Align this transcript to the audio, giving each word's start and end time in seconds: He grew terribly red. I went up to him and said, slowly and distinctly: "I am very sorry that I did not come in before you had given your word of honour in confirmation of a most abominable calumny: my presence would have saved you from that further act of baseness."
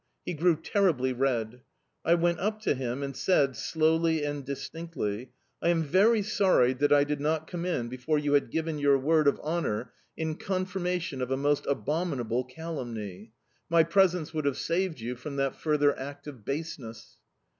He 0.25 0.33
grew 0.33 0.55
terribly 0.55 1.13
red. 1.13 1.61
I 2.03 2.15
went 2.15 2.39
up 2.39 2.59
to 2.61 2.73
him 2.73 3.03
and 3.03 3.15
said, 3.15 3.55
slowly 3.55 4.23
and 4.23 4.43
distinctly: 4.43 5.29
"I 5.61 5.69
am 5.69 5.83
very 5.83 6.23
sorry 6.23 6.73
that 6.73 6.91
I 6.91 7.03
did 7.03 7.21
not 7.21 7.45
come 7.45 7.65
in 7.65 7.87
before 7.87 8.17
you 8.17 8.33
had 8.33 8.49
given 8.49 8.79
your 8.79 8.97
word 8.97 9.27
of 9.27 9.39
honour 9.41 9.93
in 10.17 10.37
confirmation 10.37 11.21
of 11.21 11.29
a 11.29 11.37
most 11.37 11.67
abominable 11.67 12.45
calumny: 12.45 13.33
my 13.69 13.83
presence 13.83 14.33
would 14.33 14.45
have 14.45 14.57
saved 14.57 14.99
you 14.99 15.15
from 15.15 15.35
that 15.35 15.55
further 15.55 15.95
act 15.99 16.25
of 16.25 16.43
baseness." 16.43 17.17